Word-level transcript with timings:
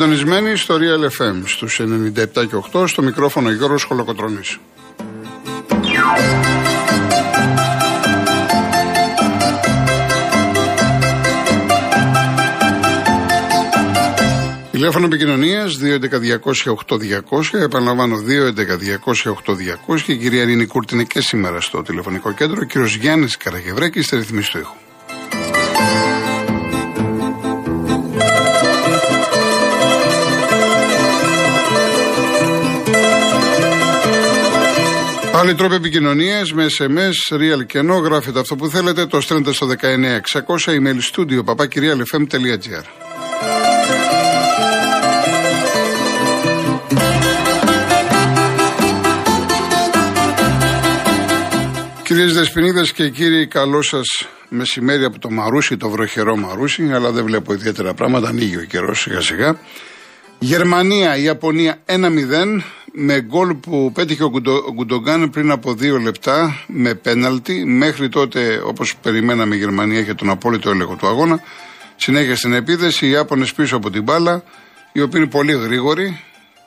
Είστε 0.00 0.14
συντονισμένοι 0.14 0.56
στο 0.56 0.76
Real 0.76 1.04
FM 1.20 1.42
στους 1.44 1.80
97 1.80 2.46
και 2.48 2.56
8 2.72 2.84
στο 2.86 3.02
μικρόφωνο 3.02 3.50
Γιώργος 3.50 3.82
Χολοκοτρώνης. 3.82 4.58
Τηλέφωνο 14.70 15.04
επικοινωνίας 15.04 15.78
211-200-8200. 15.78 17.58
Επαναλαμβάνω 17.62 18.16
211-200-8200. 18.16 20.02
Και 20.04 20.12
η 20.12 20.16
κυρία 20.16 20.44
Ρίνη 20.44 20.66
Κούρτ 20.66 20.90
είναι 20.90 21.04
και 21.04 21.20
σήμερα 21.20 21.60
στο 21.60 21.82
τηλεφωνικό 21.82 22.32
κέντρο. 22.32 22.58
Ο 22.60 22.64
κύριος 22.64 22.94
Γιάννης 22.94 23.36
Καραγευρέκη 23.36 24.02
στη 24.02 24.16
ρυθμίση 24.16 24.50
του 24.50 24.58
ήχου. 24.58 24.79
Άλλοι 35.40 35.54
τρόποι 35.54 35.74
επικοινωνίας 35.74 36.52
με 36.52 36.66
SMS, 36.78 37.34
real 37.34 37.66
και 37.66 37.80
no, 37.80 38.02
γράφετε 38.02 38.38
αυτό 38.38 38.56
που 38.56 38.68
θέλετε, 38.68 39.06
το 39.06 39.20
στέλνετε 39.20 39.52
στο 39.52 39.66
19600 39.66 40.70
email 40.70 40.98
studio 41.12 41.44
papakirialfm.gr. 41.44 42.84
Κυρίες 52.02 52.34
Δεσποινίδες 52.34 52.92
και 52.92 53.08
κύριοι, 53.08 53.46
καλό 53.46 53.82
σας 53.82 54.06
μεσημέρι 54.48 55.04
από 55.04 55.18
το 55.18 55.30
Μαρούσι, 55.30 55.76
το 55.76 55.88
βροχερό 55.90 56.36
Μαρούσι, 56.36 56.90
αλλά 56.92 57.10
δεν 57.10 57.24
βλέπω 57.24 57.52
ιδιαίτερα 57.52 57.94
πράγματα. 57.94 58.28
Ανοίγει 58.28 58.56
ο 58.56 58.64
καιρός 58.64 59.00
σιγά 59.00 59.20
σιγά. 59.20 59.58
Γερμανία, 60.42 61.16
Ιαπωνία 61.16 61.82
1-0 61.86 62.60
με 62.92 63.20
γκολ 63.20 63.54
που 63.54 63.92
πέτυχε 63.94 64.24
ο 64.24 64.30
Γκουντογκάν 64.74 65.30
πριν 65.30 65.50
από 65.50 65.74
δύο 65.74 65.98
λεπτά 65.98 66.64
με 66.66 66.94
πέναλτι. 66.94 67.64
Μέχρι 67.64 68.08
τότε, 68.08 68.62
όπως 68.64 68.96
περιμέναμε, 68.96 69.54
η 69.54 69.58
Γερμανία 69.58 70.00
είχε 70.00 70.14
τον 70.14 70.30
απόλυτο 70.30 70.70
έλεγχο 70.70 70.94
του 70.94 71.06
αγώνα. 71.06 71.42
Συνέχεια 71.96 72.36
στην 72.36 72.52
επίδεση, 72.52 73.06
οι 73.06 73.10
Ιάπωνες 73.10 73.52
πίσω 73.52 73.76
από 73.76 73.90
την 73.90 74.02
μπάλα, 74.02 74.42
οι 74.92 75.00
οποίοι 75.00 75.20
είναι 75.22 75.30
πολύ 75.30 75.52
γρήγοροι, 75.52 76.20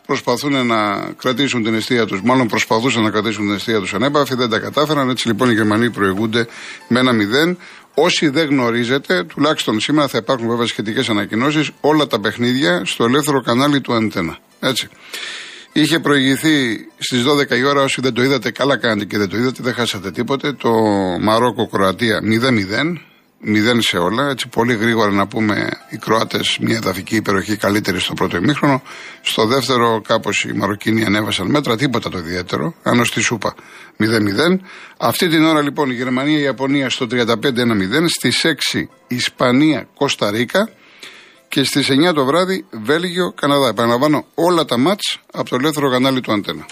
προσπαθούν 0.05 0.65
να 0.65 1.09
κρατήσουν 1.17 1.63
την 1.63 1.73
αιστεία 1.73 2.05
τους, 2.05 2.21
μάλλον 2.21 2.47
προσπαθούσαν 2.47 3.03
να 3.03 3.09
κρατήσουν 3.09 3.45
την 3.45 3.55
αιστεία 3.55 3.79
τους 3.79 3.93
ανέπαφη, 3.93 4.35
δεν 4.35 4.49
τα 4.49 4.59
κατάφεραν. 4.59 5.09
Έτσι 5.09 5.27
λοιπόν 5.27 5.49
οι 5.49 5.53
Γερμανοί 5.53 5.89
προηγούνται 5.89 6.47
με 6.87 6.99
ένα 6.99 7.11
μηδέν. 7.11 7.57
Όσοι 7.93 8.29
δεν 8.29 8.47
γνωρίζετε, 8.47 9.23
τουλάχιστον 9.23 9.79
σήμερα 9.79 10.07
θα 10.07 10.17
υπάρχουν 10.17 10.47
βέβαια 10.47 10.65
σχετικές 10.65 11.09
ανακοινώσεις, 11.09 11.71
όλα 11.81 12.07
τα 12.07 12.19
παιχνίδια 12.19 12.81
στο 12.85 13.03
ελεύθερο 13.03 13.41
κανάλι 13.41 13.81
του 13.81 13.93
Αντένα. 13.93 14.37
Έτσι. 14.59 14.87
Είχε 15.75 15.99
προηγηθεί 15.99 16.87
στις 16.97 17.23
12 17.23 17.57
η 17.57 17.63
ώρα. 17.63 17.81
Όσοι 17.81 18.01
δεν 18.01 18.13
το 18.13 18.23
είδατε, 18.23 18.51
καλά 18.51 18.77
κάνετε 18.77 19.05
και 19.05 19.17
δεν 19.17 19.29
το 19.29 19.37
είδατε, 19.37 19.63
δεν 19.63 19.73
χάσατε 19.73 20.11
τίποτε. 20.11 20.53
Το 20.53 20.71
Μαρόκο-Κροατία 21.21 22.21
0-0 22.23 23.12
μηδέν 23.43 23.81
σε 23.81 23.97
όλα. 23.97 24.29
Έτσι, 24.29 24.47
πολύ 24.47 24.75
γρήγορα 24.75 25.11
να 25.11 25.27
πούμε 25.27 25.69
οι 25.89 25.97
Κροάτες 25.97 26.57
μια 26.61 26.75
εδαφική 26.75 27.15
υπεροχή 27.15 27.55
καλύτερη 27.57 27.99
στο 27.99 28.13
πρώτο 28.13 28.37
ημίχρονο. 28.37 28.81
Στο 29.21 29.45
δεύτερο, 29.45 30.01
κάπως 30.07 30.43
οι 30.43 30.53
Μαροκίνοι 30.53 31.05
ανέβασαν 31.05 31.47
μέτρα, 31.47 31.75
τίποτα 31.75 32.09
το 32.09 32.17
ιδιαίτερο. 32.17 32.73
Άνω 32.83 33.03
στη 33.03 33.21
Σούπα 33.21 33.55
0-0. 33.97 34.59
Αυτή 34.97 35.27
την 35.29 35.43
ώρα 35.43 35.61
λοιπόν 35.61 35.89
η 35.89 35.93
Γερμανία, 35.93 36.37
η 36.37 36.41
Ιαπωνία 36.41 36.89
στο 36.89 37.07
35-1-0. 37.11 37.25
Στις 38.05 38.45
6 38.73 38.89
Ισπανία, 39.07 39.87
Κωνσταντίνα. 39.95 40.69
Και 41.47 41.63
στις 41.63 41.89
9 41.89 42.13
το 42.13 42.25
βράδυ 42.25 42.65
Βέλγιο, 42.83 43.31
Καναδά. 43.31 43.67
Επαναλαμβάνω 43.67 44.25
όλα 44.33 44.65
τα 44.65 44.77
μάτς 44.77 45.19
από 45.33 45.49
το 45.49 45.55
ελεύθερο 45.55 45.91
κανάλι 45.91 46.21
του 46.21 46.31
Αντένα. 46.31 46.65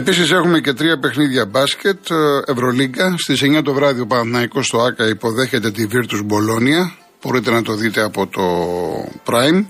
Επίσης 0.00 0.30
έχουμε 0.30 0.60
και 0.60 0.72
τρία 0.72 0.98
παιχνίδια 0.98 1.46
μπάσκετ. 1.46 2.10
Ε, 2.10 2.14
Ευρωλίγκα. 2.46 3.14
Στις 3.18 3.42
9 3.42 3.62
το 3.64 3.72
βράδυ 3.72 4.00
ο 4.00 4.06
Παναθναϊκό 4.06 4.62
στο 4.62 4.78
ΑΚΑ 4.78 5.08
υποδέχεται 5.08 5.70
τη 5.70 5.86
Virtus 5.92 6.24
Μπολόνια. 6.24 6.92
Μπορείτε 7.22 7.50
να 7.50 7.62
το 7.62 7.74
δείτε 7.74 8.02
από 8.02 8.26
το 8.26 8.42
Prime. 9.26 9.64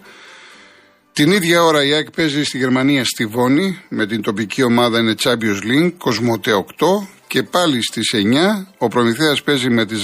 Την 1.12 1.32
ίδια 1.32 1.62
ώρα 1.62 1.84
η 1.84 1.92
ΑΕΚ 1.92 2.10
παίζει 2.10 2.44
στη 2.44 2.58
Γερμανία 2.58 3.04
στη 3.04 3.26
Βόνη 3.26 3.80
με 3.88 4.06
την 4.06 4.22
τοπική 4.22 4.62
ομάδα 4.62 4.98
είναι 4.98 5.14
Champions 5.22 5.62
League, 5.64 5.92
Κοσμοτέ 5.98 6.64
8 6.78 6.86
και 7.26 7.42
πάλι 7.42 7.82
στις 7.82 8.14
9 8.14 8.66
ο 8.78 8.88
Προμηθέας 8.88 9.42
παίζει 9.42 9.70
με 9.70 9.86
τη 9.86 9.96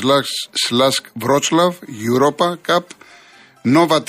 Σλάσκ 0.67 1.05
Wroclaw 1.25 1.71
Europa 2.09 2.55
Cup 2.67 2.85
Nova 3.65 3.97
4 3.97 4.03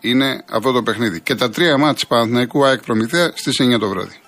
είναι 0.00 0.44
αυτό 0.50 0.72
το 0.72 0.82
παιχνίδι. 0.82 1.20
Και 1.20 1.34
τα 1.34 1.50
τρία 1.50 1.78
μάτς 1.78 2.06
Παναθηναϊκού 2.06 2.64
ΑΕΚ 2.64 2.80
Προμηθέα 2.82 3.32
στις 3.34 3.60
9 3.60 3.78
το 3.78 3.88
βράδυ. 3.88 4.20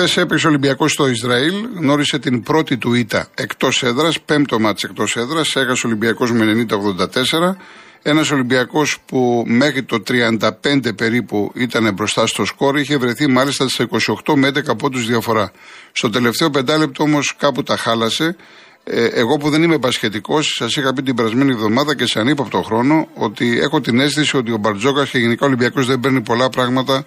Χθες 0.00 0.16
έπαιξε 0.16 0.46
ο 0.46 0.48
Ολυμπιακός 0.48 0.92
στο 0.92 1.08
Ισραήλ, 1.08 1.54
γνώρισε 1.76 2.18
την 2.18 2.42
πρώτη 2.42 2.76
του 2.78 2.94
ήττα 2.94 3.26
εκτός 3.34 3.82
έδρας, 3.82 4.20
πέμπτο 4.20 4.60
μάτσο 4.60 4.86
εκτός 4.90 5.16
έδρας, 5.16 5.56
έχασε 5.56 5.86
ο 5.86 5.88
Ολυμπιακός 5.88 6.32
με 6.32 6.44
90-84. 6.44 7.56
Ένας 8.02 8.30
Ολυμπιακός 8.30 8.98
που 9.06 9.44
μέχρι 9.46 9.82
το 9.82 10.02
35 10.08 10.94
περίπου 10.96 11.52
ήταν 11.54 11.94
μπροστά 11.94 12.26
στο 12.26 12.44
σκόρ, 12.44 12.78
είχε 12.78 12.96
βρεθεί 12.96 13.26
μάλιστα 13.26 13.68
στα 13.68 13.86
28 14.24 14.34
με 14.34 14.48
11 14.48 14.76
πόντους 14.76 15.06
διαφορά. 15.06 15.52
Στο 15.92 16.10
τελευταίο 16.10 16.50
πεντάλεπτο 16.50 17.02
όμως 17.02 17.34
κάπου 17.36 17.62
τα 17.62 17.76
χάλασε. 17.76 18.36
Ε, 18.84 19.04
εγώ 19.04 19.36
που 19.36 19.50
δεν 19.50 19.62
είμαι 19.62 19.78
πασχετικός, 19.78 20.54
σας 20.58 20.76
είχα 20.76 20.92
πει 20.92 21.02
την 21.02 21.14
περασμένη 21.14 21.50
εβδομάδα 21.52 21.96
και 21.96 22.06
σε 22.06 22.20
ανύποπτο 22.20 22.62
χρόνο 22.62 23.08
ότι 23.14 23.58
έχω 23.60 23.80
την 23.80 24.00
αίσθηση 24.00 24.36
ότι 24.36 24.52
ο 24.52 24.56
Μπαρτζόκας 24.56 25.10
και 25.10 25.18
γενικά 25.18 25.44
ο 25.44 25.46
Ολυμπιακός 25.48 25.86
δεν 25.86 26.00
παίρνει 26.00 26.20
πολλά 26.20 26.50
πράγματα 26.50 27.04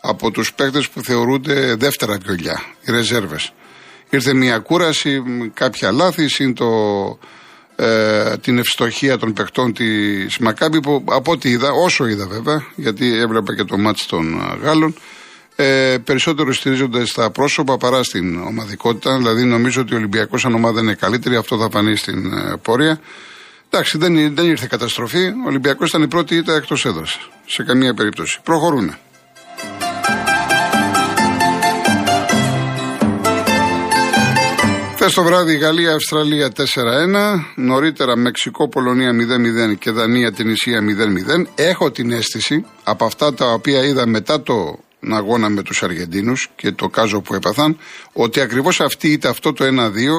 από 0.00 0.30
τους 0.30 0.54
παίκτες 0.54 0.88
που 0.88 1.02
θεωρούνται 1.02 1.74
δεύτερα 1.74 2.18
βιολιά, 2.24 2.62
οι 2.80 2.90
ρεζέρβες. 2.90 3.52
Ήρθε 4.10 4.34
μια 4.34 4.58
κούραση, 4.58 5.22
κάποια 5.54 5.92
λάθη, 5.92 6.28
συν 6.28 6.54
το, 6.54 6.68
ε, 7.76 8.36
την 8.36 8.58
ευστοχία 8.58 9.18
των 9.18 9.32
παιχτών 9.32 9.72
της 9.72 10.38
Μακάμπη 10.38 10.80
που 10.80 11.04
από 11.08 11.32
ό,τι 11.32 11.48
είδα, 11.48 11.70
όσο 11.70 12.06
είδα 12.06 12.26
βέβαια, 12.26 12.66
γιατί 12.74 13.18
έβλεπα 13.18 13.54
και 13.54 13.64
το 13.64 13.78
μάτι 13.78 14.06
των 14.06 14.40
Γάλλων, 14.62 14.94
ε, 15.56 15.96
περισσότερο 16.04 16.52
στηρίζονται 16.52 17.04
στα 17.04 17.30
πρόσωπα 17.30 17.76
παρά 17.76 18.02
στην 18.02 18.42
ομαδικότητα. 18.42 19.16
Δηλαδή, 19.16 19.44
νομίζω 19.44 19.80
ότι 19.80 19.94
ο 19.94 19.96
Ολυμπιακός 19.96 20.40
σαν 20.40 20.54
ομάδα 20.54 20.80
είναι 20.80 20.94
καλύτερη, 20.94 21.36
αυτό 21.36 21.58
θα 21.58 21.68
φανεί 21.70 21.96
στην 21.96 22.32
ε, 22.32 22.56
πορεία. 22.62 23.00
Εντάξει, 23.70 23.98
δεν, 23.98 24.34
δεν 24.34 24.46
ήρθε 24.46 24.66
καταστροφή. 24.70 25.24
Ο 25.26 25.46
Ολυμπιακός 25.46 25.88
ήταν 25.88 26.02
η 26.02 26.08
πρώτη 26.08 26.36
ήττα 26.36 26.54
εκτός 26.54 26.84
έδρας. 26.84 27.28
Σε 27.46 27.62
καμία 27.62 27.94
περίπτωση. 27.94 28.40
Προχωρούν. 28.42 28.96
Χθες 35.08 35.22
το 35.22 35.28
βράδυ 35.30 35.56
Γαλλία-Αυστραλία 35.56 36.50
4-1. 36.56 37.54
Νωρίτερα 37.54 38.16
Μεξικό-Πολωνία 38.16 39.10
0-0 39.70 39.76
και 39.78 39.90
Δανία-Τινησία 39.90 40.80
0-0. 40.80 41.46
Έχω 41.54 41.90
την 41.90 42.10
αίσθηση 42.10 42.64
από 42.84 43.04
αυτά 43.04 43.34
τα 43.34 43.52
οποία 43.52 43.84
είδα 43.84 44.06
μετά 44.06 44.42
το 44.42 44.78
αγώνα 45.10 45.48
με 45.48 45.62
τους 45.62 45.82
Αργεντίνους 45.82 46.50
και 46.56 46.72
το 46.72 46.88
κάζο 46.88 47.20
που 47.20 47.34
έπαθαν 47.34 47.78
ότι 48.12 48.40
ακριβώς 48.40 48.80
αυτή 48.80 49.08
είτε 49.08 49.28
αυτό 49.28 49.52
το 49.52 49.64
1-2 49.64 49.68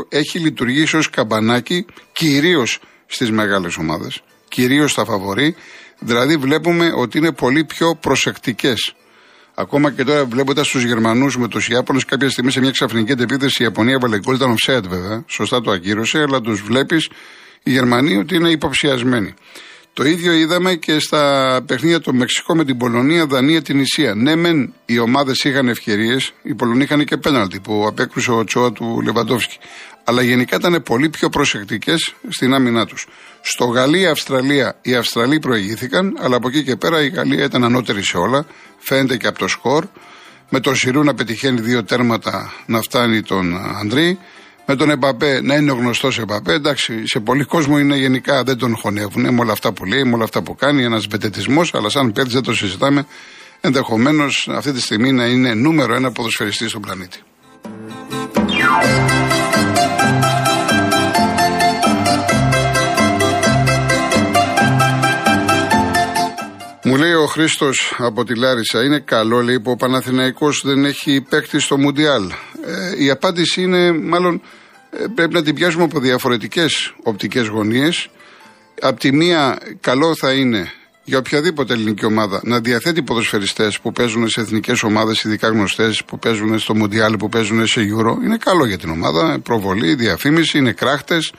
έχει 0.10 0.40
λειτουργήσει 0.40 0.98
ως 0.98 1.10
καμπανάκι 1.10 1.86
κυρίως 2.12 2.80
στις 3.06 3.32
μεγάλες 3.32 3.78
ομάδες, 3.78 4.22
κυρίως 4.48 4.92
στα 4.92 5.06
φαβορή, 5.06 5.56
δηλαδή 6.00 6.38
βλέπουμε 6.38 6.92
ότι 6.96 7.18
είναι 7.18 7.32
πολύ 7.32 7.64
πιο 7.64 7.96
προσεκτικές. 7.96 8.94
Ακόμα 9.62 9.92
και 9.92 10.04
τώρα 10.04 10.26
βλέποντας 10.26 10.68
τους 10.68 10.84
Γερμανούς 10.84 11.38
με 11.38 11.48
τους 11.48 11.70
Ιάπωνες, 11.70 12.06
κάποια 12.06 12.30
στιγμή 12.30 12.52
σε 12.52 12.60
μια 12.60 12.72
ξαφνική 12.72 13.12
αντεπίθεση 13.12 13.62
η 13.62 13.66
Ιαπωνία 13.66 13.94
έβαλε 13.94 14.20
γκολ, 14.20 14.36
ήταν 14.36 14.56
offset 14.56 14.84
βέβαια, 14.90 15.24
σωστά 15.28 15.62
το 15.62 15.72
ακύρωσε, 15.72 16.20
αλλά 16.20 16.42
τους 16.42 16.62
βλέπεις 16.62 17.10
οι 17.64 17.72
Γερμανοί 17.72 18.18
ότι 18.18 18.36
είναι 18.36 18.50
υποψιασμένοι. 18.50 19.34
Το 20.00 20.06
ίδιο 20.06 20.34
είδαμε 20.34 20.76
και 20.76 21.00
στα 21.00 21.62
παιχνίδια 21.66 22.00
του 22.00 22.16
Μεξικό 22.16 22.56
με 22.56 22.66
την 22.66 22.78
Πολωνία, 22.78 23.26
Δανία, 23.26 23.62
την 23.62 23.80
Ισία. 23.80 24.16
Ναι, 24.16 24.36
μεν 24.36 24.74
οι 24.86 25.00
ομάδες 25.00 25.44
είχαν 25.44 25.68
ευκαιρίες, 25.68 26.34
οι 26.42 26.54
Πολωνοί 26.54 26.84
είχαν 26.84 27.06
και 27.06 27.18
πέναλτι 27.18 27.60
που 27.60 27.86
απέκρουσε 27.88 28.32
ο 28.32 28.44
Τσόα 28.44 28.72
του 28.72 29.02
Λεβαντόφσκι. 29.02 29.58
Αλλά 30.04 30.22
γενικά 30.22 30.56
ήταν 30.56 30.84
πολύ 30.84 31.10
πιο 31.10 31.30
προσεκτικές 31.30 32.14
στην 32.30 32.54
άμυνά 32.54 32.86
τους. 32.86 33.08
Στο 33.42 33.66
Γαλλία-Αυστραλία 33.66 34.76
οι 34.82 34.96
Αυστραλοί 34.96 35.40
προηγήθηκαν, 35.40 36.18
αλλά 36.20 36.36
από 36.36 36.48
εκεί 36.48 36.64
και 36.64 36.76
πέρα 36.76 37.02
η 37.02 37.10
Γαλλία 37.10 37.44
ήταν 37.44 37.64
ανώτερη 37.64 38.04
σε 38.04 38.18
όλα. 38.18 38.46
Φαίνεται 38.78 39.18
και 39.18 39.28
από 39.28 39.40
το 39.40 39.48
σκορ. 39.48 39.86
Με 40.50 40.60
τον 40.60 40.76
Σιρού 40.76 41.04
να 41.04 41.14
πετυχαίνει 41.14 41.62
δύο 41.62 41.84
τέρματα 41.84 42.54
να 42.66 42.82
φτάνει 42.82 43.22
τον 43.22 43.58
Ανδρή 43.80 44.20
με 44.70 44.76
τον 44.76 44.90
Εμπαπέ 44.90 45.42
να 45.42 45.56
είναι 45.56 45.72
ο 45.72 45.76
γνωστός 45.76 46.20
Εμπαπέ. 46.20 46.54
Εντάξει, 46.54 47.08
σε 47.08 47.20
πολλοί 47.20 47.44
κόσμο 47.44 47.80
είναι 47.80 47.96
γενικά 47.96 48.44
δεν 48.44 48.58
τον 48.58 48.76
χωνεύουν 48.76 49.34
με 49.34 49.40
όλα 49.40 49.52
αυτά 49.52 49.72
που 49.72 49.86
λέει, 49.86 50.04
με 50.04 50.14
όλα 50.14 50.24
αυτά 50.24 50.42
που 50.42 50.56
κάνει. 50.56 50.84
Ένας 50.84 51.08
μπετετισμός, 51.08 51.74
αλλά 51.74 51.90
σαν 51.90 52.12
παίκτης 52.12 52.34
δεν 52.34 52.44
το 52.44 52.54
συζητάμε. 52.54 53.06
Ενδεχομένως 53.62 54.50
αυτή 54.52 54.72
τη 54.72 54.82
στιγμή 54.82 55.12
να 55.12 55.26
είναι 55.26 55.54
νούμερο 55.54 55.96
ένα 55.96 56.12
ποδοσφαιριστή 56.12 56.68
στον 56.68 56.82
πλανήτη. 56.82 57.20
Μου 66.84 66.96
λέει 66.96 67.14
ο 67.14 67.26
Χρήστος 67.26 67.96
από 67.98 68.24
τη 68.24 68.36
Λάρισα, 68.36 68.84
είναι 68.84 69.00
καλό 69.00 69.42
λέει 69.42 69.60
που 69.60 69.72
ο 69.72 69.76
Παναθηναϊκός 69.76 70.62
δεν 70.66 70.86
έχει 70.86 71.26
παίκτη 71.30 71.60
στο 71.60 71.78
Μουντιάλ. 71.78 72.24
Ε, 72.66 73.04
η 73.04 73.10
απάντηση 73.10 73.62
είναι 73.62 73.92
μάλλον 73.92 74.36
ε, 74.36 74.40
πρέπει 75.16 75.34
να 75.34 75.44
την 75.44 75.56
πιάσουμε 75.56 75.84
από 75.84 76.00
διαφορετικές 76.00 76.94
οπτικές 77.04 77.48
γωνίες. 77.48 78.10
Απ' 78.82 79.00
τη 79.00 79.14
μία, 79.14 79.58
καλό 79.82 80.16
θα 80.16 80.32
είναι 80.34 80.72
για 81.04 81.18
οποιαδήποτε 81.18 81.74
ελληνική 81.74 82.06
ομάδα 82.06 82.42
να 82.44 82.60
διαθέτει 82.60 83.04
ποδοσφαιριστές 83.04 83.80
που 83.80 83.92
παίζουν 83.92 84.30
σε 84.30 84.42
εθνικές 84.42 84.84
ομάδες, 84.84 85.24
ειδικά 85.24 85.48
γνωστές, 85.48 86.04
που 86.04 86.20
παίζουν 86.20 86.60
στο 86.60 86.76
Μουντιάλ, 86.76 87.18
που 87.18 87.30
παίζουν 87.30 87.68
σε 87.68 87.82
Euro. 87.82 88.24
Είναι 88.24 88.38
καλό 88.38 88.66
για 88.66 88.78
την 88.78 88.90
ομάδα. 88.90 89.40
Προβολή, 89.40 89.96
διαφήμιση, 89.96 90.58
είναι 90.58 90.72
κράχτες. 90.72 91.34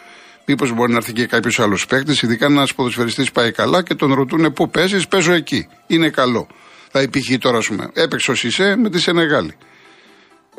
Μήπως 0.47 0.73
μπορεί 0.73 0.91
να 0.91 0.97
έρθει 0.97 1.13
και 1.13 1.27
κάποιος 1.27 1.61
άλλος 1.61 1.87
παίκτης, 1.87 2.23
ειδικά 2.23 2.47
ένας 2.47 2.75
ποδοσφαιριστής 2.75 3.31
πάει 3.31 3.53
καλά 3.53 3.83
και 3.83 3.95
τον 3.95 4.13
ρωτούν 4.15 4.53
πού 4.53 4.71
παίζεις, 4.71 5.09
παίζω 5.09 5.33
εκεί. 5.33 5.69
Είναι 5.87 6.09
καλό. 6.09 6.47
Θα 6.91 7.03
υπήρχε 7.03 7.39
τώρα, 7.39 7.59
ας 7.59 7.67
πούμε, 7.67 7.91
έπαιξε 7.93 8.31
ο 8.31 8.35
Σισε 8.35 8.77
με 8.77 8.91
τη 8.91 9.01
Σενεγάλη. 9.01 9.55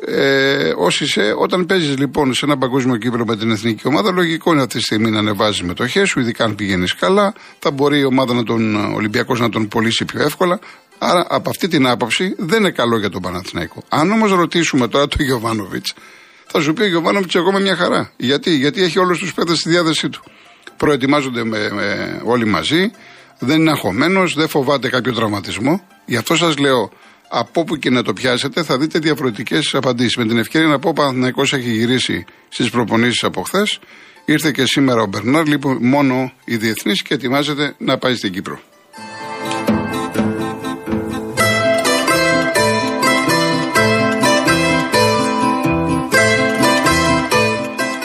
Ε, 0.06 0.72
ο 0.76 0.90
Σισε, 0.90 1.34
όταν 1.38 1.66
παίζεις 1.66 1.98
λοιπόν 1.98 2.34
σε 2.34 2.44
ένα 2.44 2.58
παγκόσμιο 2.58 2.96
κύπελο 2.96 3.24
με 3.26 3.36
την 3.36 3.50
εθνική 3.50 3.86
ομάδα, 3.86 4.12
λογικό 4.12 4.52
είναι 4.52 4.62
αυτή 4.62 4.78
τη 4.78 4.84
στιγμή 4.84 5.10
να 5.10 5.18
ανεβάζεις 5.18 5.62
μετοχές 5.62 6.08
σου, 6.08 6.20
ειδικά 6.20 6.44
αν 6.44 6.54
πηγαίνεις 6.54 6.94
καλά. 6.94 7.34
Θα 7.58 7.70
μπορεί 7.70 7.98
η 7.98 8.04
ομάδα 8.04 8.34
να 8.34 8.42
τον, 8.42 8.74
ο 8.76 8.94
Ολυμπιακός 8.94 9.40
να 9.40 9.48
τον 9.48 9.68
πωλήσει 9.68 10.04
πιο 10.04 10.22
εύκολα. 10.22 10.58
Άρα 10.98 11.26
από 11.28 11.50
αυτή 11.50 11.68
την 11.68 11.86
άποψη 11.86 12.34
δεν 12.38 12.58
είναι 12.58 12.70
καλό 12.70 12.98
για 12.98 13.08
τον 13.10 13.22
Παναθηναϊκό. 13.22 13.82
Αν 13.88 14.10
όμως 14.10 14.32
ρωτήσουμε 14.32 14.88
τώρα 14.88 15.08
τον 15.08 15.24
Γιωβάνοβιτς, 15.24 15.94
θα 16.46 16.60
σου 16.60 16.72
πει 16.72 16.82
ο 16.82 16.86
Γιωβάνοβιτς 16.86 17.34
εγώ 17.34 17.52
με 17.52 17.60
μια 17.60 17.76
χαρά. 17.76 18.12
Γιατί, 18.16 18.50
Γιατί 18.50 18.82
έχει 18.82 18.98
όλους 18.98 19.18
τους 19.18 19.34
παίδε 19.34 19.54
στη 19.54 19.68
διάθεσή 19.68 20.08
του. 20.08 20.22
Προετοιμάζονται 20.76 21.44
με, 21.44 21.70
με, 21.72 22.20
όλοι 22.24 22.44
μαζί, 22.46 22.90
δεν 23.38 23.60
είναι 23.60 23.70
αγχωμένος, 23.70 24.34
δεν 24.34 24.48
φοβάται 24.48 24.88
κάποιο 24.88 25.12
τραυματισμό. 25.12 25.86
Γι' 26.04 26.16
αυτό 26.16 26.36
σας 26.36 26.58
λέω, 26.58 26.90
από 27.34 27.60
όπου 27.60 27.76
και 27.76 27.90
να 27.90 28.02
το 28.02 28.12
πιάσετε, 28.12 28.62
θα 28.62 28.78
δείτε 28.78 28.98
διαφορετικές 28.98 29.74
απαντήσεις. 29.74 30.16
Με 30.16 30.26
την 30.26 30.38
ευκαιρία 30.38 30.68
να 30.68 30.78
πω, 30.78 30.88
ο 30.88 30.92
Παναθυναϊκό 30.92 31.42
έχει 31.42 31.70
γυρίσει 31.70 32.24
στις 32.48 32.70
προπονήσεις 32.70 33.22
από 33.22 33.42
χθες. 33.42 33.78
Ήρθε 34.24 34.50
και 34.50 34.66
σήμερα 34.66 35.02
ο 35.02 35.06
Μπερνάρ, 35.06 35.46
λοιπόν 35.46 35.78
μόνο 35.80 36.32
η 36.44 36.56
διεθνής 36.56 37.02
και 37.02 37.14
ετοιμάζεται 37.14 37.74
να 37.78 37.98
πάει 37.98 38.14
στην 38.14 38.32
Κύπρο. 38.32 38.60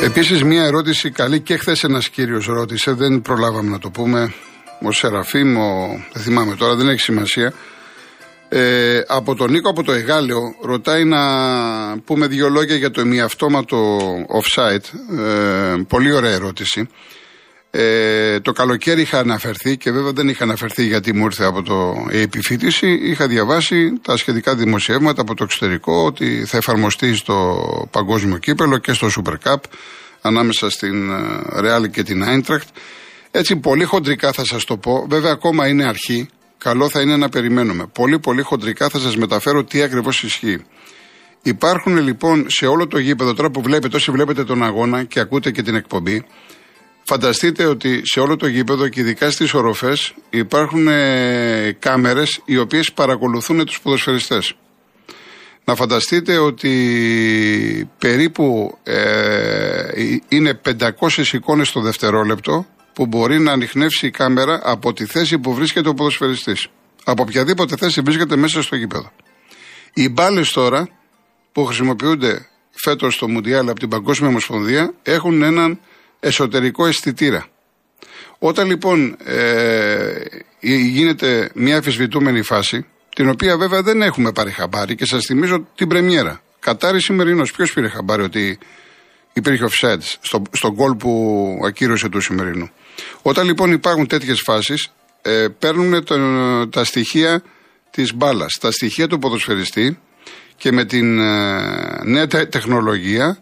Επίσης, 0.01 0.43
μία 0.43 0.63
ερώτηση 0.63 1.11
καλή 1.11 1.39
και 1.39 1.57
χθες 1.57 1.83
ένας 1.83 2.09
κύριος 2.09 2.45
ρώτησε, 2.45 2.91
δεν 2.91 3.21
προλάβαμε 3.21 3.69
να 3.69 3.79
το 3.79 3.89
πούμε. 3.89 4.33
Ο 4.81 4.91
Σεραφείμ, 4.91 5.57
ο, 5.57 5.99
δεν 6.13 6.23
θυμάμαι 6.23 6.55
τώρα, 6.55 6.75
δεν 6.75 6.87
έχει 6.87 6.99
σημασία. 6.99 7.53
Ε, 8.49 9.01
από 9.07 9.35
τον 9.35 9.51
Νίκο 9.51 9.69
από 9.69 9.83
το 9.83 9.91
Εγάλεο 9.91 10.55
ρωτάει 10.61 11.03
να 11.03 11.19
πούμε 11.99 12.27
δύο 12.27 12.49
λόγια 12.49 12.75
για 12.75 12.91
το 12.91 13.03
αυτόματο 13.23 13.97
offside. 14.41 15.17
Ε, 15.19 15.75
πολύ 15.87 16.11
ωραία 16.11 16.31
ερώτηση. 16.31 16.87
Ε, 17.71 18.39
το 18.39 18.51
καλοκαίρι 18.51 19.01
είχα 19.01 19.19
αναφερθεί 19.19 19.77
και 19.77 19.91
βέβαια 19.91 20.11
δεν 20.11 20.29
είχα 20.29 20.43
αναφερθεί 20.43 20.85
γιατί 20.85 21.13
μου 21.13 21.25
ήρθε 21.25 21.45
από 21.45 21.61
το 21.61 22.05
η 22.11 22.21
επιφύτηση. 22.21 22.99
Είχα 23.01 23.27
διαβάσει 23.27 23.99
τα 24.01 24.17
σχετικά 24.17 24.55
δημοσιεύματα 24.55 25.21
από 25.21 25.35
το 25.35 25.43
εξωτερικό 25.43 26.03
ότι 26.05 26.45
θα 26.45 26.57
εφαρμοστεί 26.57 27.15
στο 27.15 27.87
παγκόσμιο 27.91 28.37
κύπελο 28.37 28.77
και 28.77 28.93
στο 28.93 29.07
Super 29.15 29.51
Cup 29.51 29.61
ανάμεσα 30.21 30.69
στην 30.69 31.09
ε, 31.09 31.41
Real 31.53 31.89
και 31.91 32.03
την 32.03 32.23
Eintracht. 32.27 32.67
Έτσι 33.31 33.55
πολύ 33.55 33.83
χοντρικά 33.83 34.31
θα 34.31 34.45
σας 34.45 34.63
το 34.63 34.77
πω. 34.77 35.05
Βέβαια 35.09 35.31
ακόμα 35.31 35.67
είναι 35.67 35.87
αρχή. 35.87 36.29
Καλό 36.57 36.89
θα 36.89 37.01
είναι 37.01 37.17
να 37.17 37.29
περιμένουμε. 37.29 37.87
Πολύ 37.93 38.19
πολύ 38.19 38.41
χοντρικά 38.41 38.89
θα 38.89 38.99
σας 38.99 39.17
μεταφέρω 39.17 39.63
τι 39.63 39.81
ακριβώς 39.81 40.23
ισχύει. 40.23 40.65
Υπάρχουν 41.41 41.97
λοιπόν 41.97 42.45
σε 42.49 42.65
όλο 42.65 42.87
το 42.87 42.97
γήπεδο, 42.99 43.33
τώρα 43.33 43.49
που 43.51 43.61
βλέπετε, 43.61 43.95
όσοι 43.95 44.11
βλέπετε 44.11 44.43
τον 44.43 44.63
αγώνα 44.63 45.03
και 45.03 45.19
ακούτε 45.19 45.51
και 45.51 45.61
την 45.61 45.75
εκπομπή, 45.75 46.25
Φανταστείτε 47.09 47.65
ότι 47.65 48.01
σε 48.03 48.19
όλο 48.19 48.35
το 48.35 48.47
γήπεδο 48.47 48.87
και 48.87 48.99
ειδικά 48.99 49.29
στις 49.29 49.53
οροφές 49.53 50.13
υπάρχουν 50.29 50.87
ε, 50.87 51.75
κάμερες 51.79 52.41
οι 52.45 52.57
οποίες 52.57 52.93
παρακολουθούν 52.93 53.65
τους 53.65 53.81
ποδοσφαιριστές. 53.81 54.53
Να 55.63 55.75
φανταστείτε 55.75 56.37
ότι 56.37 57.89
περίπου 57.97 58.77
ε, 58.83 60.11
είναι 60.27 60.61
500 60.79 61.33
εικόνες 61.33 61.71
το 61.71 61.81
δευτερόλεπτο 61.81 62.65
που 62.97 63.05
μπορεί 63.05 63.39
να 63.39 63.51
ανοιχνεύσει 63.51 64.05
η 64.05 64.11
κάμερα 64.11 64.59
από 64.63 64.93
τη 64.93 65.05
θέση 65.05 65.39
που 65.39 65.53
βρίσκεται 65.53 65.89
ο 65.89 65.93
ποδοσφαιριστής. 65.93 66.67
Από 67.03 67.23
οποιαδήποτε 67.23 67.75
θέση 67.75 68.01
βρίσκεται 68.01 68.35
μέσα 68.35 68.61
στο 68.61 68.75
γήπεδο. 68.75 69.11
Οι 69.93 70.09
μπάλες 70.09 70.51
τώρα 70.51 70.87
που 71.51 71.65
χρησιμοποιούνται 71.65 72.47
φέτος 72.71 73.13
στο 73.13 73.27
Μουντιάλ 73.27 73.69
από 73.69 73.79
την 73.79 73.89
Παγκόσμια 73.89 74.29
Ομοσπονδία 74.29 74.93
έχουν 75.03 75.41
έναν 75.41 75.79
εσωτερικό 76.19 76.85
αισθητήρα. 76.85 77.45
Όταν 78.39 78.67
λοιπόν 78.67 79.17
ε, 79.23 80.13
γίνεται 80.59 81.51
μια 81.55 81.75
αμφισβητούμενη 81.75 82.41
φάση, 82.41 82.85
την 83.15 83.29
οποία 83.29 83.57
βέβαια 83.57 83.81
δεν 83.81 84.01
έχουμε 84.01 84.31
πάρει 84.31 84.51
χαμπάρι 84.51 84.95
και 84.95 85.05
σας 85.05 85.25
θυμίζω 85.25 85.67
την 85.75 85.87
πρεμιέρα. 85.87 86.41
Κατάρι 86.59 87.01
σημερινός, 87.01 87.51
ποιος 87.51 87.73
πήρε 87.73 87.87
χαμπάρι 87.87 88.23
ότι 88.23 88.57
υπήρχε 89.33 89.65
offset 89.69 89.97
στο, 90.21 90.41
στο 90.51 90.71
γκολ 90.71 90.95
που 90.95 91.11
ακύρωσε 91.65 92.09
του 92.09 92.21
σημερινού. 92.21 92.69
Όταν 93.21 93.45
λοιπόν 93.45 93.71
υπάρχουν 93.71 94.07
τέτοιες 94.07 94.41
φάσεις, 94.45 94.91
ε, 95.21 95.47
παίρνουν 95.59 96.03
τα 96.69 96.83
στοιχεία 96.83 97.43
της 97.91 98.13
μπάλας, 98.13 98.57
τα 98.61 98.71
στοιχεία 98.71 99.07
του 99.07 99.19
ποδοσφαιριστή 99.19 99.99
και 100.57 100.71
με 100.71 100.85
την 100.85 101.19
ε, 101.19 102.03
νέα 102.03 102.27
τεχνολογία 102.27 103.39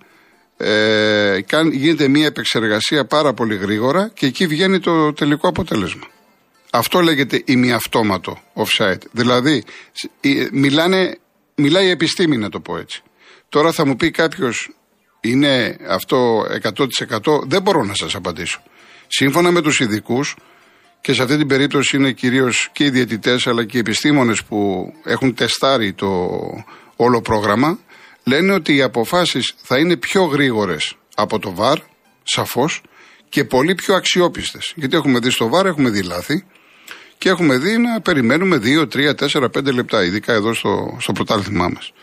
ε, 0.57 1.39
γίνεται 1.71 2.07
μια 2.07 2.25
επεξεργασία 2.25 3.05
πάρα 3.05 3.33
πολύ 3.33 3.55
γρήγορα 3.55 4.11
και 4.13 4.25
εκεί 4.25 4.47
βγαίνει 4.47 4.79
το 4.79 5.13
τελικό 5.13 5.47
αποτέλεσμα. 5.47 6.07
Αυτό 6.71 7.01
λέγεται 7.01 7.41
ημιαυτόματο 7.45 8.37
offside. 8.53 9.01
Δηλαδή, 9.11 9.63
μιλάνε, 10.51 11.17
μιλάει 11.55 11.85
η 11.85 11.89
επιστήμη 11.89 12.37
να 12.37 12.49
το 12.49 12.59
πω 12.59 12.77
έτσι. 12.77 13.03
Τώρα 13.49 13.71
θα 13.71 13.85
μου 13.85 13.95
πει 13.95 14.11
κάποιος, 14.11 14.71
είναι 15.21 15.77
αυτό 15.87 16.45
100% 17.23 17.41
δεν 17.45 17.61
μπορώ 17.61 17.83
να 17.83 17.93
σας 17.93 18.15
απαντήσω. 18.15 18.61
Σύμφωνα 19.07 19.51
με 19.51 19.61
τους 19.61 19.79
ειδικούς, 19.79 20.35
και 21.01 21.13
σε 21.13 21.23
αυτή 21.23 21.37
την 21.37 21.47
περίπτωση 21.47 21.97
είναι 21.97 22.11
κυρίως 22.11 22.69
και 22.71 22.83
οι 22.83 22.89
διαιτητές 22.89 23.47
αλλά 23.47 23.65
και 23.65 23.77
οι 23.77 23.79
επιστήμονες 23.79 24.43
που 24.43 24.93
έχουν 25.03 25.35
τεστάρει 25.35 25.93
το 25.93 26.29
όλο 26.95 27.21
πρόγραμμα, 27.21 27.79
λένε 28.23 28.53
ότι 28.53 28.75
οι 28.75 28.81
αποφάσεις 28.81 29.55
θα 29.61 29.77
είναι 29.77 29.97
πιο 29.97 30.23
γρήγορες 30.23 30.95
από 31.15 31.39
το 31.39 31.53
ΒΑΡ, 31.53 31.77
σαφώς, 32.23 32.81
και 33.29 33.43
πολύ 33.43 33.75
πιο 33.75 33.95
αξιόπιστες. 33.95 34.73
Γιατί 34.75 34.95
έχουμε 34.95 35.19
δει 35.19 35.29
στο 35.29 35.49
ΒΑΡ, 35.49 35.65
έχουμε 35.65 35.89
δει 35.89 36.01
λάθη 36.01 36.45
και 37.17 37.29
έχουμε 37.29 37.57
δει 37.57 37.77
να 37.77 38.01
περιμένουμε 38.01 38.59
2, 38.63 38.87
3, 38.87 39.13
4, 39.15 39.49
5 39.49 39.73
λεπτά, 39.73 40.03
ειδικά 40.03 40.33
εδώ 40.33 40.53
στο, 40.53 40.97
στο 40.99 41.11
πρωτάθλημά 41.11 41.67
μας. 41.67 41.93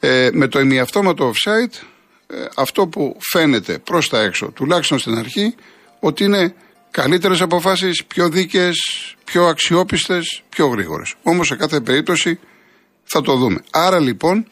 Ε, 0.00 0.28
με 0.32 0.48
το 0.48 0.60
ημιαυτόματο 0.60 1.32
offside, 1.32 1.82
ε, 2.26 2.44
αυτό 2.56 2.86
που 2.86 3.16
φαίνεται 3.20 3.78
προς 3.78 4.08
τα 4.08 4.20
έξω, 4.20 4.46
τουλάχιστον 4.46 4.98
στην 4.98 5.18
αρχή, 5.18 5.54
ότι 6.04 6.24
είναι 6.24 6.54
καλύτερες 6.90 7.40
αποφάσεις, 7.40 8.04
πιο 8.04 8.28
δίκαιες, 8.28 8.78
πιο 9.24 9.46
αξιόπιστες, 9.46 10.42
πιο 10.48 10.66
γρήγορες. 10.66 11.14
Όμως 11.22 11.46
σε 11.46 11.56
κάθε 11.56 11.80
περίπτωση 11.80 12.38
θα 13.04 13.20
το 13.20 13.36
δούμε. 13.36 13.60
Άρα 13.70 13.98
λοιπόν 13.98 14.48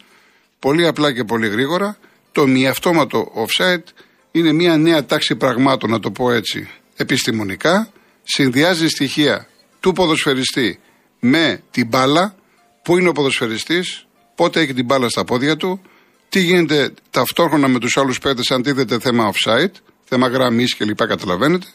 πολύ 0.58 0.86
απλά 0.86 1.12
και 1.12 1.24
πολύ 1.24 1.48
γρήγορα, 1.48 1.96
το 2.32 2.46
μη 2.46 2.68
αυτόματο 2.68 3.32
offside 3.34 3.82
είναι 4.30 4.52
μια 4.52 4.76
νέα 4.76 5.04
τάξη 5.04 5.36
πραγμάτων, 5.36 5.90
να 5.90 6.00
το 6.00 6.10
πω 6.10 6.30
έτσι, 6.30 6.68
επιστημονικά, 6.96 7.92
συνδυάζει 8.22 8.88
στοιχεία 8.88 9.48
του 9.80 9.92
ποδοσφαιριστή 9.92 10.78
με 11.20 11.62
την 11.70 11.86
μπάλα, 11.86 12.34
πού 12.82 12.98
είναι 12.98 13.08
ο 13.08 13.12
ποδοσφαιριστής, 13.12 14.06
πότε 14.34 14.60
έχει 14.60 14.74
την 14.74 14.84
μπάλα 14.84 15.08
στα 15.08 15.24
πόδια 15.24 15.56
του, 15.56 15.80
τι 16.28 16.40
γίνεται 16.40 16.94
ταυτόχρονα 17.10 17.68
με 17.68 17.78
τους 17.78 17.96
άλλους 17.96 18.18
παίκτες 18.18 18.50
αν 18.50 18.62
τίθεται 18.62 18.98
θέμα 18.98 19.32
offside, 19.32 19.72
θέμα 20.12 20.28
γραμμής 20.28 20.76
κλπ. 20.76 21.06
καταλαβαίνετε, 21.06 21.66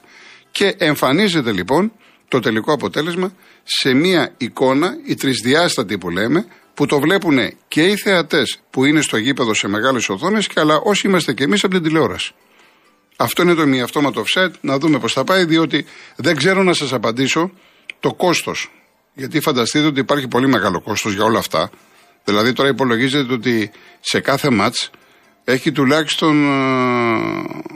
και 0.52 0.76
εμφανίζεται 0.78 1.52
λοιπόν 1.52 1.92
το 2.28 2.40
τελικό 2.40 2.74
αποτέλεσμα 2.74 3.34
σε 3.64 3.94
μια 3.94 4.34
εικόνα, 4.38 4.98
η 5.06 5.16
τρισδιάστατη 5.16 5.98
που 5.98 6.10
λέμε, 6.10 6.46
που 6.74 6.86
το 6.86 7.00
βλέπουν 7.00 7.38
και 7.68 7.86
οι 7.86 7.96
θεατές 7.96 8.60
που 8.70 8.86
είναι 8.86 9.02
στο 9.02 9.18
γήπεδο 9.18 9.54
σε 9.54 9.68
μεγάλες 9.68 10.10
οθόνες, 10.10 10.50
αλλά 10.56 10.78
όσοι 10.78 11.08
είμαστε 11.08 11.34
και 11.34 11.44
εμείς 11.44 11.64
από 11.64 11.74
την 11.74 11.84
τηλεόραση. 11.84 12.32
Αυτό 13.16 13.42
είναι 13.42 13.54
το 13.54 13.66
μη 13.66 13.82
αυτόματο 13.82 14.24
offset. 14.24 14.50
Να 14.62 14.78
δούμε 14.78 15.00
πώς 15.00 15.14
θα 15.14 15.24
πάει, 15.24 15.46
διότι 15.46 15.86
δεν 16.16 16.36
ξέρω 16.36 16.64
να 16.64 16.74
σας 16.74 16.94
απαντήσω 16.94 17.52
το 18.00 18.14
κόστος. 18.14 18.72
Γιατί 19.14 19.40
φανταστείτε 19.40 19.86
ότι 19.86 20.00
υπάρχει 20.00 20.28
πολύ 20.28 20.48
μεγάλο 20.48 20.82
κόστος 20.82 21.14
για 21.14 21.24
όλα 21.24 21.40
αυτά. 21.40 21.70
Δηλαδή 22.24 22.54
τώρα 22.54 22.70
υπολογίζεται 22.70 23.34
ότι 23.34 23.72
σε 24.00 24.20
κάθε 24.20 24.50
ματ 24.50 24.76
έχει 25.50 25.72
τουλάχιστον 25.72 26.46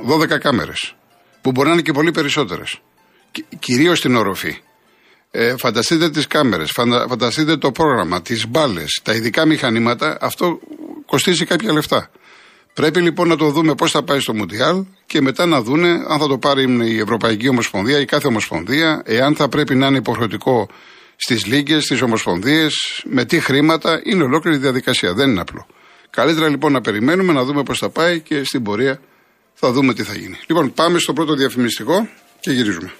12 0.07 0.29
ε, 0.29 0.37
κάμερες. 0.37 0.95
Που 1.41 1.51
μπορεί 1.51 1.67
να 1.67 1.73
είναι 1.73 1.81
και 1.81 1.91
πολύ 1.91 2.11
περισσότερες. 2.11 2.81
Κυρίως 3.59 3.97
στην 3.97 4.15
οροφή. 4.15 4.57
Ε, 5.31 5.55
φανταστείτε 5.57 6.09
τις 6.09 6.27
κάμερες, 6.27 6.71
φανταστείτε 7.07 7.57
το 7.57 7.71
πρόγραμμα, 7.71 8.21
τις 8.21 8.47
μπάλες, 8.47 8.99
τα 9.03 9.13
ειδικά 9.13 9.45
μηχανήματα. 9.45 10.17
Αυτό 10.21 10.59
κοστίζει 11.05 11.45
κάποια 11.45 11.73
λεφτά. 11.73 12.09
Πρέπει 12.73 13.01
λοιπόν 13.01 13.27
να 13.27 13.35
το 13.35 13.49
δούμε 13.49 13.75
πώς 13.75 13.91
θα 13.91 14.03
πάει 14.03 14.19
στο 14.19 14.33
Μουντιάλ 14.33 14.83
και 15.05 15.21
μετά 15.21 15.45
να 15.45 15.61
δούνε 15.61 15.89
αν 15.89 16.19
θα 16.19 16.27
το 16.27 16.37
πάρει 16.37 16.91
η 16.93 16.99
Ευρωπαϊκή 16.99 17.47
Ομοσπονδία 17.47 17.99
ή 17.99 18.05
κάθε 18.05 18.27
Ομοσπονδία, 18.27 19.01
εάν 19.05 19.35
θα 19.35 19.49
πρέπει 19.49 19.75
να 19.75 19.87
είναι 19.87 19.97
υποχρεωτικό 19.97 20.69
στις 21.15 21.45
λίγες, 21.45 21.83
στις 21.83 22.01
Ομοσπονδίες, 22.01 23.03
με 23.05 23.25
τι 23.25 23.39
χρήματα. 23.39 24.01
Είναι 24.03 24.23
ολόκληρη 24.23 24.57
διαδικασία. 24.57 25.13
Δεν 25.13 25.29
είναι 25.29 25.41
απλό. 25.41 25.67
Καλύτερα 26.11 26.49
λοιπόν 26.49 26.71
να 26.71 26.81
περιμένουμε 26.81 27.33
να 27.33 27.43
δούμε 27.43 27.63
πώς 27.63 27.79
θα 27.79 27.89
πάει 27.89 28.19
και 28.19 28.43
στην 28.43 28.63
πορεία 28.63 28.99
θα 29.53 29.71
δούμε 29.71 29.93
τι 29.93 30.03
θα 30.03 30.13
γίνει. 30.13 30.39
Λοιπόν, 30.47 30.73
πάμε 30.73 30.99
στο 30.99 31.13
πρώτο 31.13 31.33
διαφημιστικό 31.33 32.07
και 32.39 32.51
γυρίζουμε. 32.51 32.91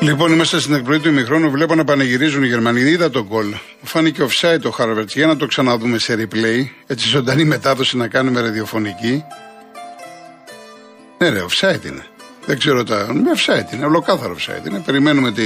Λοιπόν, 0.00 0.32
είμαστε 0.32 0.58
στην 0.58 0.74
εκπροή 0.74 0.98
του 0.98 1.08
ημιχρόνου. 1.08 1.50
Βλέπω 1.50 1.74
να 1.74 1.84
πανηγυρίζουν 1.84 2.42
οι 2.42 2.46
Γερμανοί. 2.46 2.80
Είδα 2.80 3.10
τον 3.10 3.28
κολ. 3.28 3.46
Μου 3.46 3.86
φάνηκε 3.86 4.22
offside 4.22 4.60
το 4.60 4.70
Χάρβερτς. 4.70 5.14
Για 5.14 5.26
να 5.26 5.36
το 5.36 5.46
ξαναδούμε 5.46 5.98
σε 5.98 6.14
replay. 6.14 6.66
Έτσι, 6.86 7.08
ζωντανή 7.08 7.44
μετάδοση 7.44 7.96
να 7.96 8.08
κάνουμε 8.08 8.40
ραδιοφωνική. 8.40 9.24
Ναι, 11.18 11.28
ρε, 11.28 11.44
offside 11.48 11.84
είναι. 11.84 12.06
Δεν 12.46 12.58
ξέρω 12.58 12.84
τα. 12.84 13.12
Ναι, 13.12 13.30
offside 13.36 13.74
είναι. 13.74 13.84
Ολοκάθαρο 13.84 14.36
offside 14.38 14.66
είναι. 14.66 14.82
Περιμένουμε 14.86 15.32
τι, 15.32 15.44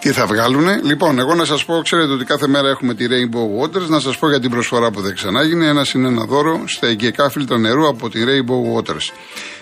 τι 0.00 0.10
θα 0.12 0.26
βγάλουν. 0.26 0.84
Λοιπόν, 0.84 1.18
εγώ 1.18 1.34
να 1.34 1.44
σας 1.44 1.64
πω, 1.64 1.80
ξέρετε 1.82 2.12
ότι 2.12 2.24
κάθε 2.24 2.46
μέρα 2.46 2.68
έχουμε 2.68 2.94
τη 2.94 3.06
Rainbow 3.08 3.62
Waters. 3.62 3.88
Να 3.88 4.00
σας 4.00 4.18
πω 4.18 4.28
για 4.28 4.40
την 4.40 4.50
προσφορά 4.50 4.90
που 4.90 5.00
δεν 5.00 5.14
ξανάγινε. 5.14 5.66
Ένας 5.66 5.92
είναι 5.92 6.08
ένα 6.08 6.24
δώρο 6.24 6.62
στα 6.66 6.90
οικιακά 6.90 7.30
φίλτρα 7.30 7.58
νερού 7.58 7.88
από 7.88 8.10
τη 8.10 8.20
Rainbow 8.24 8.76
Waters. 8.76 9.12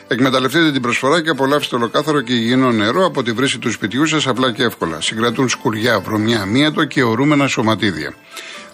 Εκμεταλλευτείτε 0.09 0.73
την 0.73 0.83
προσφορά 0.83 1.23
και 1.23 1.31
απολαύστε 1.31 1.77
ολοκάθαρο 1.77 2.21
και 2.21 2.33
υγιεινό 2.33 2.73
νερό 2.73 3.05
από 3.05 3.23
τη 3.23 3.33
βρύση 3.33 3.59
του 3.59 3.71
σπιτιού 3.71 4.07
σας 4.07 4.27
απλά 4.27 4.53
και 4.53 4.63
εύκολα. 4.63 5.01
Συγκρατούν 5.01 5.49
σκουριά, 5.49 6.01
βρωμιά, 6.01 6.45
μύατο 6.45 6.85
και 6.85 7.03
ορούμενα 7.03 7.47
σωματίδια. 7.47 8.15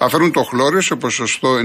Αφαιρούν 0.04 0.32
το 0.32 0.42
χλώριο 0.42 0.80
σε 0.80 0.94
ποσοστό 0.94 1.56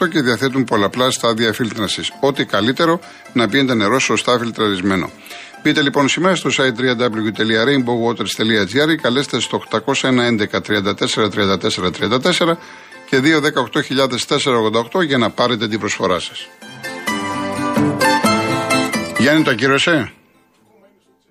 96,8% 0.00 0.08
και 0.10 0.20
διαθέτουν 0.20 0.64
πολλαπλά 0.64 1.10
στάδια 1.10 1.52
φίλτρανση. 1.52 2.02
Ό,τι 2.20 2.44
καλύτερο 2.44 3.00
να 3.32 3.48
πίνετε 3.48 3.74
νερό 3.74 3.98
σωστά 3.98 4.38
φιλτραρισμένο. 4.38 5.10
Πείτε 5.62 5.82
λοιπόν 5.82 6.08
σήμερα 6.08 6.34
στο 6.34 6.50
site 6.56 6.80
www.rainbowwaters.gr 6.80 8.88
ή 8.90 8.96
καλέστε 8.96 9.40
στο 9.40 9.62
811 9.70 10.00
34 10.00 10.10
34 11.10 11.90
34 12.00 12.56
και 13.08 13.20
218.488 14.92 15.04
για 15.06 15.18
να 15.18 15.30
πάρετε 15.30 15.68
την 15.68 15.78
προσφορά 15.78 16.18
σας. 16.18 16.48
Γιάννη 19.18 19.42
το 19.42 19.50
ακύρωσε; 19.50 20.12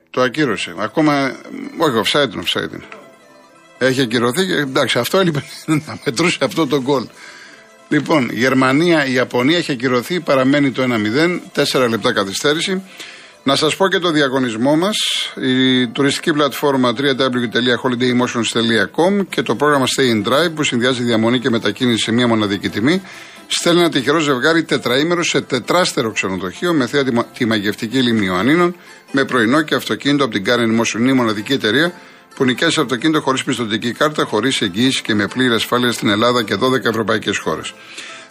Το 0.09 0.21
ακύρωσε. 0.21 0.73
Ακόμα. 0.77 1.35
Όχι, 1.77 2.01
offside 2.03 2.33
είναι, 2.33 2.43
offside 2.45 2.73
είναι. 2.73 2.85
Έχει 3.77 4.01
ακυρωθεί 4.01 4.45
και 4.45 4.53
εντάξει, 4.53 4.99
αυτό 4.99 5.17
έλειπε 5.17 5.43
να 5.85 5.99
μετρούσε 6.05 6.37
αυτό 6.41 6.67
το 6.67 6.81
γκολ. 6.81 7.03
Λοιπόν, 7.89 8.29
Γερμανία, 8.31 9.05
η 9.05 9.13
Ιαπωνία 9.13 9.57
έχει 9.57 9.71
ακυρωθεί, 9.71 10.19
παραμένει 10.19 10.71
το 10.71 10.83
1-0, 11.53 11.61
4 11.83 11.89
λεπτά 11.89 12.13
καθυστέρηση. 12.13 12.83
Να 13.43 13.55
σας 13.55 13.75
πω 13.75 13.87
και 13.87 13.99
το 13.99 14.11
διαγωνισμό 14.11 14.75
μας. 14.75 14.95
Η 15.41 15.87
τουριστική 15.87 16.33
πλατφόρμα 16.33 16.93
www.holidaymotions.com 16.97 19.25
και 19.29 19.41
το 19.41 19.55
πρόγραμμα 19.55 19.85
Stay 19.97 20.11
in 20.11 20.23
Drive 20.27 20.51
που 20.55 20.63
συνδυάζει 20.63 21.03
διαμονή 21.03 21.39
και 21.39 21.49
μετακίνηση 21.49 22.03
σε 22.03 22.11
μία 22.11 22.27
μοναδική 22.27 22.69
τιμή 22.69 23.01
στέλνει 23.47 23.79
ένα 23.79 23.89
τυχερό 23.89 24.19
ζευγάρι 24.19 24.63
τετραήμερο 24.63 25.23
σε 25.23 25.41
τετράστερο 25.41 26.11
ξενοδοχείο 26.11 26.73
με 26.73 26.87
θέα 26.87 27.03
τη 27.37 27.45
μαγευτική 27.45 28.01
λίμνη 28.01 28.25
Ιωαννίνων 28.25 28.75
με 29.11 29.25
πρωινό 29.25 29.61
και 29.61 29.75
αυτοκίνητο 29.75 30.23
από 30.23 30.33
την 30.33 30.43
Karen 30.47 30.79
Motion, 30.79 31.13
μοναδική 31.13 31.53
εταιρεία 31.53 31.93
που 32.37 32.45
νοικιάζει 32.45 32.79
αυτοκίνητο 32.79 33.21
χωρίς 33.21 33.43
πιστοτική 33.43 33.91
κάρτα, 33.91 34.23
χωρίς 34.23 34.61
εγγύηση 34.61 35.01
και 35.01 35.13
με 35.13 35.27
πλήρη 35.27 35.53
ασφάλεια 35.53 35.91
στην 35.91 36.09
Ελλάδα 36.09 36.43
και 36.43 36.55
12 36.55 36.85
ευρωπαϊκές 36.85 37.37
χώρες. 37.37 37.73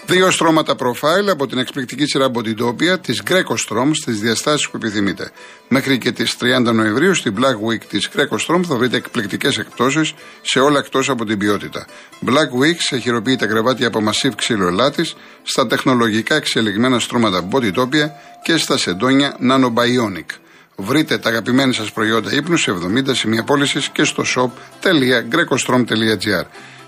Δύο 0.07 0.31
στρώματα 0.31 0.75
προφάιλ 0.75 1.29
από 1.29 1.47
την 1.47 1.59
εκπληκτική 1.59 2.07
σειρά 2.07 2.31
Bodytopia 2.35 3.01
της 3.01 3.23
Greco 3.29 3.55
Strom 3.69 3.91
στις 3.93 4.21
διαστάσεις 4.21 4.69
που 4.69 4.77
επιθυμείτε. 4.77 5.31
Μέχρι 5.69 5.99
και 5.99 6.13
τις 6.13 6.37
30 6.41 6.73
Νοεμβρίου 6.73 7.15
στην 7.15 7.35
Black 7.39 7.71
Week 7.71 7.85
της 7.89 8.09
Greco 8.17 8.37
Strom 8.47 8.61
θα 8.69 8.77
βρείτε 8.77 8.97
εκπληκτικές 8.97 9.59
εκπτώσεις 9.59 10.15
σε 10.43 10.61
όλα 10.61 10.79
εκτός 10.79 11.09
από 11.09 11.25
την 11.25 11.39
ποιότητα. 11.39 11.87
Black 12.27 12.63
Week 12.63 12.77
σε 12.79 12.99
χειροποίητα 12.99 13.47
κρεβάτια 13.47 13.87
από 13.87 14.01
Massive 14.09 14.35
ξύλο 14.37 14.67
ελάτη, 14.67 15.05
στα 15.43 15.67
τεχνολογικά 15.67 16.35
εξελιγμένα 16.35 16.99
στρώματα 16.99 17.49
Bodytopia 17.51 18.11
και 18.43 18.57
στα 18.57 18.77
σεντόνια 18.77 19.37
Nano 19.51 19.73
Bionic. 19.75 20.46
Βρείτε 20.77 21.19
τα 21.19 21.29
αγαπημένα 21.29 21.73
σας 21.73 21.93
προϊόντα 21.93 22.33
ύπνου 22.33 22.57
σε 22.57 22.73
70 22.73 23.15
σημεία 23.15 23.45
πώλησης 23.45 23.89
και 23.89 24.05
στο 24.05 24.25
shop.grecostrom.gr. 24.35 26.45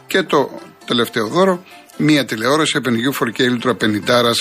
Και 0.06 0.22
το 0.22 0.50
τελευταίο 0.84 1.26
δώρο, 1.26 1.64
μία 1.96 2.24
τηλεόραση 2.24 2.76
επενδυού 2.76 3.14
4K 3.14 3.40
Ultra 3.40 3.70
50 3.70 3.76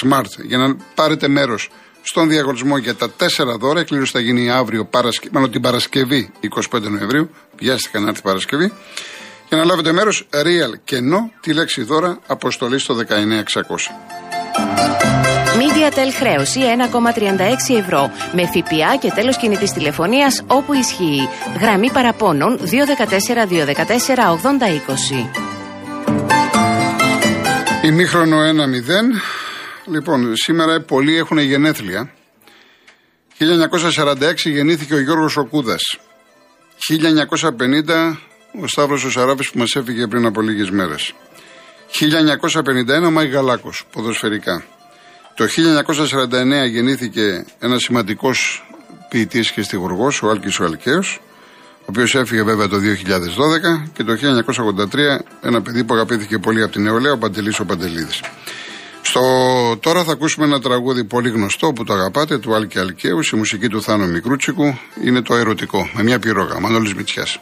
Smart 0.04 0.46
για 0.46 0.58
να 0.58 0.76
πάρετε 0.96 1.28
μέρος 1.28 1.70
στον 2.02 2.30
διαγωνισμό 2.30 2.78
για 2.78 2.96
τα 2.96 3.10
τέσσερα 3.10 3.58
δώρα. 3.58 3.80
Εκκλήρωση 3.80 4.12
θα 4.12 4.20
γίνει 4.20 4.50
αύριο, 4.50 4.86
Παρασκε... 4.86 5.30
μάλλον 5.32 5.52
την 5.52 5.62
Παρασκευή 5.62 6.32
25 6.72 6.82
Νοεμβρίου. 6.82 7.30
Βιάστηκα 7.58 8.00
να 8.00 8.10
έρθει 8.10 8.22
Παρασκευή. 8.22 8.74
Για 9.48 9.58
να 9.58 9.66
λάβετε 9.66 9.92
μέρος, 9.92 10.28
real 10.32 10.80
και 10.84 10.98
no, 10.98 11.32
τη 11.42 11.54
λέξη 11.54 11.84
δώρα, 11.84 12.20
αποστολή 12.28 12.80
στο 12.80 12.96
19600. 12.96 14.97
MediaTel 15.60 16.12
χρέωση 16.20 16.60
1,36 17.70 17.78
ευρώ 17.80 18.12
με 18.34 18.46
ΦΠΑ 18.46 18.96
και 19.00 19.12
τέλος 19.16 19.38
κινητής 19.38 19.72
τηλεφωνίας 19.72 20.44
όπου 20.48 20.74
ισχύει. 20.74 21.30
Γραμμή 21.60 21.92
παραπώνων 21.92 22.58
214 22.58 23.46
214 23.46 24.32
8020. 24.32 25.30
Ημίχρονο 27.84 28.38
1-0. 28.40 28.52
Λοιπόν, 29.86 30.36
σήμερα 30.36 30.82
πολλοί 30.82 31.18
έχουν 31.18 31.38
γενέθλια. 31.38 32.12
1946 33.38 34.50
γεννήθηκε 34.50 34.94
ο 34.94 35.00
Γιώργος 35.00 35.38
Οκούδας. 35.38 35.82
1950 36.78 38.18
ο 38.62 38.68
Σταύρος 38.68 39.04
ο 39.04 39.12
Σαράβης 39.12 39.50
που 39.52 39.58
μας 39.58 39.76
έφυγε 39.76 40.08
πριν 40.08 40.26
από 40.26 40.42
λίγες 40.42 40.70
μέρες. 40.70 41.14
1951 41.88 43.08
ο 43.08 43.12
Μάη 43.12 43.28
Γαλάκος, 43.28 43.86
ποδοσφαιρικά. 43.92 44.64
Το 45.38 45.46
1949 45.46 46.70
γεννήθηκε 46.70 47.46
ένας 47.60 47.82
σημαντικός 47.82 48.68
ποιητής 49.10 49.52
και 49.52 49.62
στιγουργός, 49.62 50.22
ο 50.22 50.30
Άλκης 50.30 50.60
ο 50.60 50.64
Αλκαίος, 50.64 51.22
ο 51.80 51.86
οποίος 51.86 52.16
έφυγε 52.16 52.44
βέβαια 52.44 52.68
το 52.68 52.78
2012 52.78 53.90
και 53.94 54.04
το 54.04 54.14
1983 54.14 55.20
ένα 55.42 55.62
παιδί 55.62 55.84
που 55.84 55.94
αγαπήθηκε 55.94 56.38
πολύ 56.38 56.64
από 56.64 56.72
την 56.72 56.84
νεολαία, 56.84 57.12
ο 57.12 57.18
Παντελής 57.18 57.60
ο 57.60 57.66
Παντελίδης. 57.66 58.22
Στο 59.02 59.22
τώρα 59.80 60.04
θα 60.04 60.12
ακούσουμε 60.12 60.46
ένα 60.46 60.60
τραγούδι 60.60 61.04
πολύ 61.04 61.30
γνωστό 61.30 61.74
που 61.74 61.84
το 61.84 61.94
αγαπάτε, 61.94 62.38
του 62.38 62.56
Άλκη 62.56 62.80
Αλκαίου, 62.80 63.20
η 63.34 63.36
μουσική 63.36 63.68
του 63.68 63.82
Θάνο 63.82 64.06
Μικρούτσικου, 64.06 64.78
είναι 65.04 65.22
το 65.22 65.36
ερωτικό, 65.36 65.90
με 65.94 66.04
μια 66.04 66.20
πυρόγα, 66.20 66.60
Μανώλης 66.60 66.94
Μητσιάς. 66.94 67.40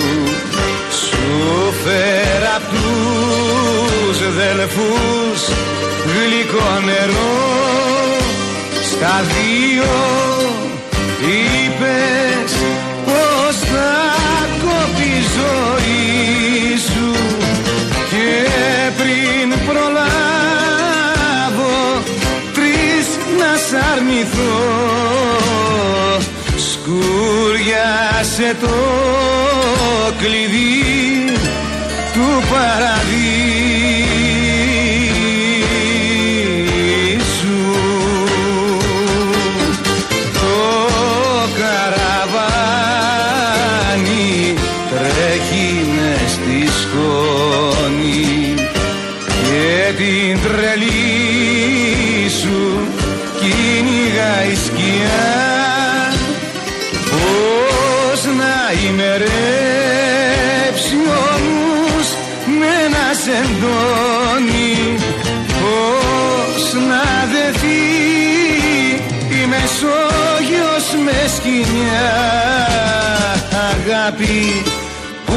Σου 0.91 1.73
φέρα 1.83 2.53
απ' 2.55 2.69
τους 2.69 4.17
δελφούς 4.35 5.41
γλυκό 6.05 6.69
νερό. 6.85 7.37
Στα 8.91 9.15
δύο 9.23 9.93
είπες 11.21 12.28
αρνηθώ. 23.99 24.57
Σκούριασε 26.71 28.55
το 28.61 28.75
κλειδί 30.17 31.33
του 32.13 32.43
παραδείσου 32.51 33.28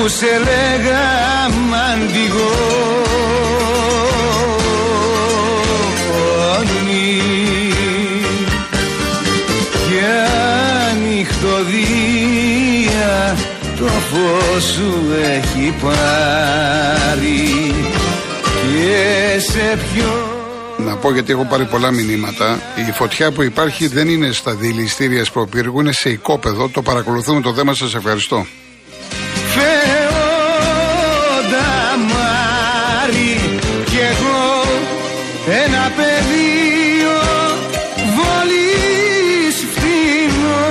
που 0.02 0.08
σε 0.08 0.26
λέγα 0.26 1.04
μαντιγόνι 1.70 2.22
και 9.88 10.06
ανοιχτοδία 10.90 11.86
το 13.78 13.86
φως 13.86 14.64
σου 14.64 14.92
έχει 15.22 15.74
πάρει 15.82 17.44
και 18.52 19.40
σε 19.40 19.78
ποιο 19.92 20.12
Να 20.78 20.96
πω 20.96 21.12
γιατί 21.12 21.32
έχω 21.32 21.44
πάρει 21.44 21.64
πολλά 21.64 21.90
μηνύματα. 21.90 22.60
Η 22.88 22.92
φωτιά 22.92 23.32
που 23.32 23.42
υπάρχει 23.42 23.86
δεν 23.86 24.08
είναι 24.08 24.32
στα 24.32 24.54
δηληστήρια 24.54 25.24
Σπροπύργου, 25.24 25.80
είναι 25.80 25.92
σε 25.92 26.10
οικόπεδο. 26.10 26.68
Το 26.68 26.82
παρακολουθούμε 26.82 27.40
το 27.40 27.54
θέμα 27.54 27.74
σας. 27.74 27.94
Ευχαριστώ. 27.94 28.46
Ένα 35.46 35.92
πεδίο 35.96 37.20
βολής 38.14 39.56
φτηνό 39.74 40.66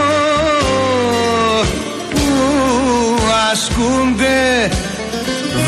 που 2.09 2.27
ασκούνται 3.51 4.69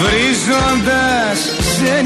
βρίζοντας 0.01 1.39
σε 1.77 2.01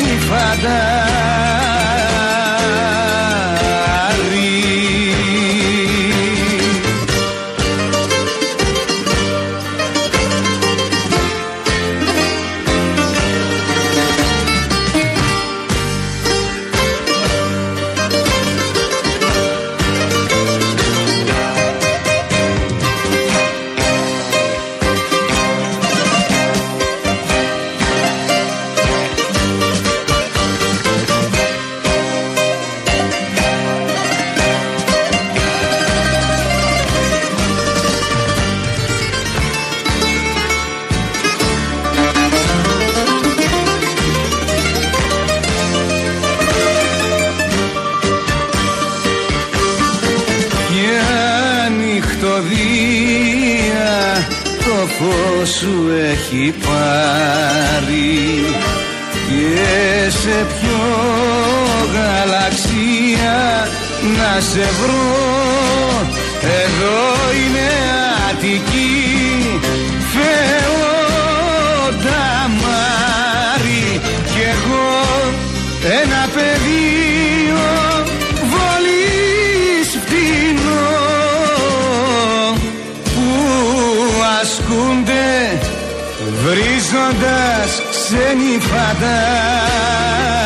γαλαξία 61.97 63.37
να 64.17 64.31
σε 64.41 64.65
βρω 64.79 65.11
εδώ 66.63 67.01
είναι 67.41 67.69
Αττική 68.29 68.95
Φεόντα 70.11 71.45
Μάρι 72.61 73.87
κι 74.33 74.41
εγώ 74.41 74.89
ένα 76.01 76.21
πεδίο 76.33 77.67
βολής 78.51 79.89
φτηνό 80.01 80.89
που 83.03 83.27
ασκούνται 84.41 85.59
βρίζοντας 86.43 87.71
ξένοι 87.91 88.55
φαντάροι 88.59 90.36